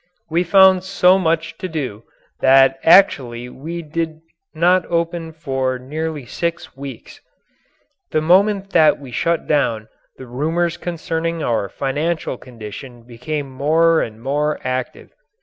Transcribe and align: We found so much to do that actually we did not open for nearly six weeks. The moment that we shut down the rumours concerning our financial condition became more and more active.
We 0.31 0.43
found 0.43 0.83
so 0.83 1.19
much 1.19 1.59
to 1.59 1.67
do 1.67 2.05
that 2.39 2.79
actually 2.81 3.49
we 3.49 3.83
did 3.83 4.21
not 4.51 4.83
open 4.87 5.31
for 5.31 5.77
nearly 5.77 6.25
six 6.25 6.75
weeks. 6.75 7.21
The 8.09 8.19
moment 8.19 8.71
that 8.71 8.97
we 8.99 9.11
shut 9.11 9.45
down 9.45 9.89
the 10.17 10.25
rumours 10.25 10.75
concerning 10.77 11.43
our 11.43 11.69
financial 11.69 12.39
condition 12.39 13.03
became 13.03 13.47
more 13.47 14.01
and 14.01 14.19
more 14.19 14.59
active. 14.63 15.11